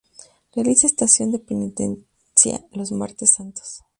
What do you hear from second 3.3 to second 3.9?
Santos.